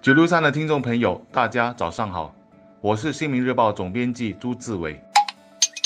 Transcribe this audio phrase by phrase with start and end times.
[0.00, 2.32] 九六三的听众朋友，大家早上好，
[2.80, 4.98] 我是新民日报总编辑朱志伟。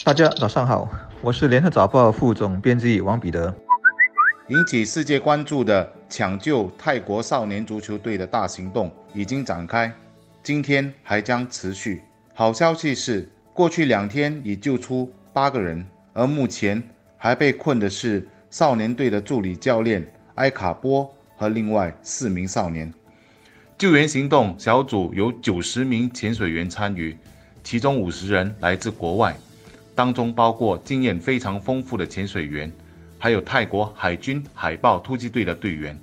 [0.04, 0.86] 大家早上好，
[1.22, 3.52] 我是联合早报副总编辑王彼得。
[4.48, 9.90] 引起世界关注的抢救泰国少年足球队的大行动已经展开，
[10.42, 12.02] 今天还将持续。
[12.34, 16.80] 好消息是，过去两天已救出八个人，而目前
[17.16, 22.92] 还被困的是少年队的助理教练埃卡波和另外四名少年。
[23.78, 27.16] 救援行动小组有九十名潜水员参与，
[27.64, 29.36] 其中五十人来自国外，
[29.94, 32.72] 当中包括经验非常丰富的潜水员，
[33.18, 35.98] 还有泰国海军海豹突击队的队员。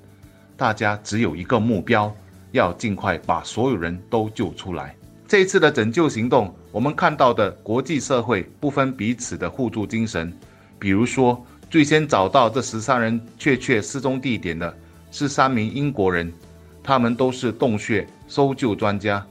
[0.58, 2.14] 大家只有一个目标，
[2.52, 4.94] 要尽快把所有人都救出来。
[5.26, 10.34] 这次的拯救行动，我们看到的国际社会不分彼此的互助精神。
[10.78, 14.76] 比如说，最先找到这十三人确切失踪地点的
[15.12, 16.34] 是三名英国人。
[16.84, 19.26] 他们都是洞穴搜救专家，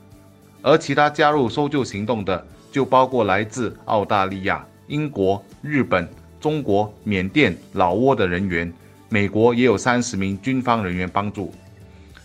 [0.62, 6.08] 而其他加入搜救行动的就包括来自澳大利亚、英国、日本、
[6.40, 8.72] 中国、缅甸、老挝的人员。
[9.10, 11.50] 美国也有三十名军方人员帮助，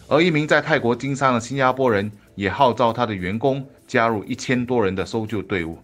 [0.09, 5.77] 而一名在泰国经商的新加坡人也号召他的员工加入一千多人的搜救队伍。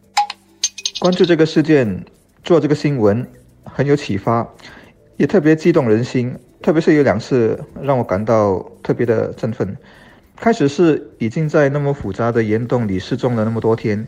[0.99, 2.03] 关注这个事件，
[2.43, 3.25] 做这个新闻
[3.63, 4.45] 很有启发，
[5.15, 6.35] 也特别激动人心。
[6.61, 9.77] 特别是有两次让我感到特别的振奋。
[10.35, 14.07] 开始是已经在那么复杂的岩洞里失踪了那么多天，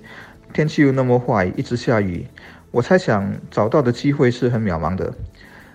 [0.53, 2.25] 天气又那么坏，一直下雨，
[2.71, 5.13] 我猜想找到的机会是很渺茫的。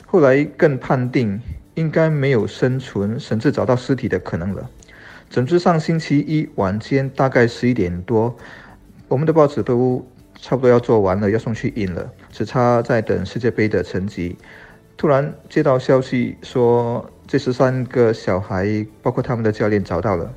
[0.07, 1.41] 后来更判定
[1.75, 4.71] 应该没有生存甚至找到尸体的可能了。
[5.29, 8.35] 总之上星期一晚间大概十一点多，
[9.09, 14.37] 我们的报纸都差不多要做完了，要送去印了，只差在等世界杯的成绩。
[14.97, 20.33] 突然接到消息说，这十三个小孩，包括他们的教练找到了，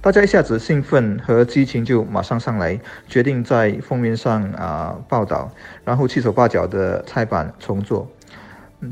[0.00, 5.52] 大家一下子兴奋和激情就马上上来，决定在封面上啊报道，
[5.84, 8.10] 然后七手八脚的拆版重做。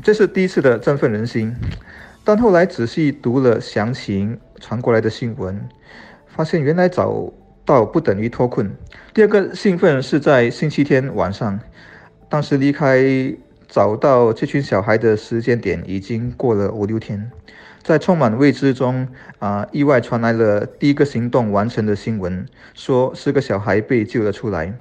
[0.03, 1.55] 这是第一次的振奋人心，
[2.23, 5.67] 但后来仔细读了详情传过来的新闻，
[6.27, 7.33] 发现原来找
[7.65, 8.71] 到不等于脱困。
[9.15, 11.59] 第二个兴奋是在星期天晚上，
[12.29, 13.35] 当时离开。
[13.67, 17.29] 找到这群小孩的时间点已经过了五六天，
[17.83, 19.07] 在充满未知中
[19.39, 24.73] 啊，意外传来了第一个行动完成的新闻，说四个小孩被救了出来。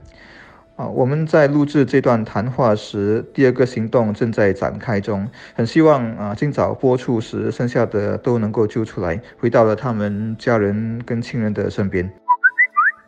[0.76, 12.12] 啊，我们在录制这段谈话时，第二个行动正在展开中，很希望啊，今早播出时剩下的都能够救出来，回到了他们家人跟亲人的身边。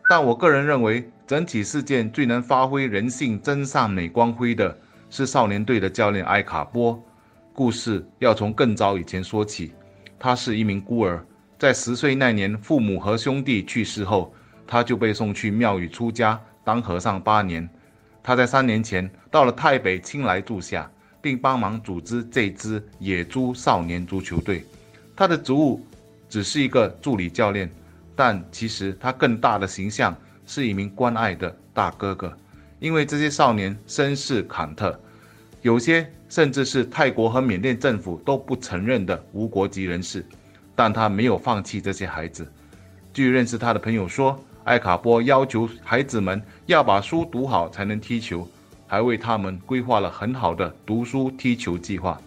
[0.09, 4.79] 但我个人认为，整体事件最能发挥人性真善美光辉的。
[5.11, 7.03] 是少年队的教练埃卡波。
[7.53, 9.73] 故事要从更早以前说起。
[10.19, 11.25] 他是一名孤儿，
[11.59, 14.35] 在十岁那年，父母和兄弟去世后，
[14.67, 17.69] 他就被送去庙宇出家当和尚八年。
[18.23, 20.91] 他在三年前到了台北青来住下，
[21.23, 24.65] 并帮忙组织这支野猪少年足球队。
[25.17, 25.81] 他的职务
[26.29, 27.71] 只是一个助理教练，
[28.15, 32.37] 但其实他更大的形象是一名关爱的大哥哥。
[32.81, 34.95] 因为这些少年身世坎坷，
[35.63, 40.25] 有些甚至是泰国和缅甸政府都不承认的无国籍人士，
[40.75, 42.47] 但他没有放弃这些孩子。
[43.13, 48.47] 据认识他的朋友说，艾卡波要求孩子们要把书读好才能踢球，
[48.87, 52.21] 还为他们规划了很好的读书踢球计划。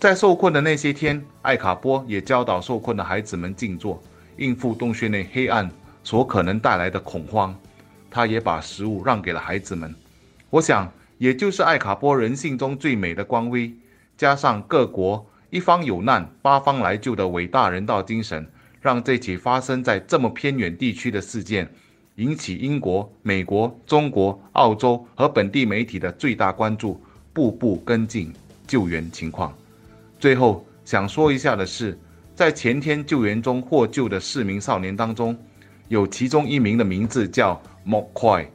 [0.00, 4.02] 在受困的那些天，艾卡波也教导受困的孩子们静坐，
[4.38, 5.70] 应付洞穴内黑暗
[6.02, 7.54] 所可能带来的恐慌。
[8.10, 9.94] 他也把食物让给了孩子们，
[10.50, 13.72] 我想，也就是艾卡波人性中最美的光辉，
[14.16, 18.44] 加上各国一方有难八方来救的伟大人道精神，
[18.80, 21.70] 让这起发生在这么偏远地区的事件，
[22.16, 27.00] 引起英国、美国、中国、澳洲和本地媒体的最大关注，
[27.32, 28.32] 步步跟进
[28.66, 29.56] 救援情况。
[30.18, 31.96] 最后想说一下的是，
[32.34, 35.38] 在前天救援中获救的四名少年当中，
[35.86, 37.62] 有其中一名的名字叫。
[37.82, 38.48] 莫快，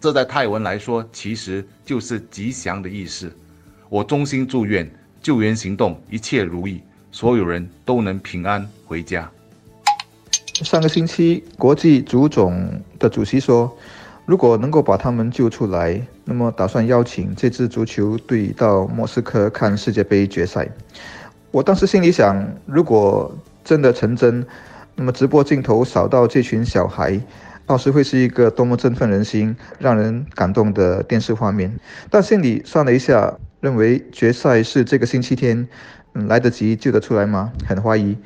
[0.00, 3.32] 这在泰文来说其实就是吉祥的意思。
[3.88, 4.90] 我衷心祝愿
[5.22, 9.30] 救援行动一切如意，所有人都能平安回家。
[10.62, 13.74] 上个星期，国际足总的主席说，
[14.26, 20.68] 如果能够把他们救出来，那么打算邀请这支足球队到莫斯科看世界杯决赛。
[21.50, 23.34] 我当时心里想，如果
[23.64, 24.44] 真的成真，
[24.94, 27.20] 那么直播镜头扫到这群小孩。
[27.72, 31.74] 到时会是一个多么振奋人心、让人感动的电视画面。
[32.10, 35.66] 但心里算了一下，认为决赛是这个星期天，
[36.12, 37.50] 来得及救得出来吗？
[37.66, 38.18] 很怀疑。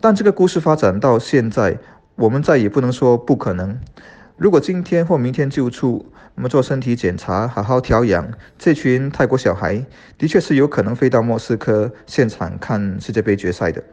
[0.00, 1.76] 但这个故事发展到现在，
[2.14, 3.78] 我们再也不能说不可能。
[4.38, 9.84] 如果今天或明天救出，那么做身体检查，好好调养这群泰国小孩，
[10.16, 13.84] 的确是有可能飞到莫斯科现场看世界杯决赛的。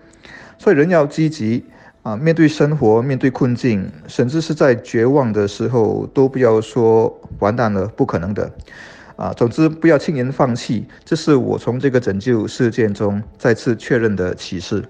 [0.58, 1.66] 所以人要积极
[2.08, 8.50] 啊，面对生活，面对困境，甚至是在绝望的时候，都不要说完蛋了，不可能的。
[9.18, 14.82] 啊，总之不要轻言放弃，这是我从这个拯救事件中再次确认的启示。